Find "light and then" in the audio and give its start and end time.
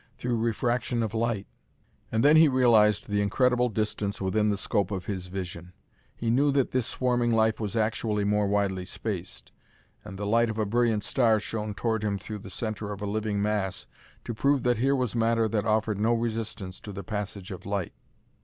1.13-2.35